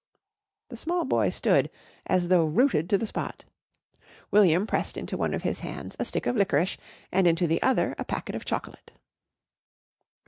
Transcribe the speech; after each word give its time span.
The 0.69 0.77
small 0.77 1.05
boy 1.05 1.29
stood, 1.29 1.69
as 2.07 2.29
though 2.29 2.43
rooted 2.43 2.89
to 2.89 2.97
the 2.97 3.05
spot. 3.05 3.45
William 4.31 4.65
pressed 4.65 4.97
into 4.97 5.15
one 5.15 5.35
of 5.35 5.43
his 5.43 5.59
hands 5.59 5.95
a 5.99 6.05
stick 6.05 6.25
of 6.25 6.35
liquorice 6.35 6.75
and 7.11 7.27
into 7.27 7.45
the 7.45 7.61
other 7.61 7.93
a 7.99 8.03
packet 8.05 8.33
of 8.33 8.43
chocolate. 8.43 8.93